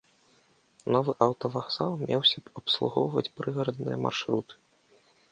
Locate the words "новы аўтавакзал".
0.93-1.91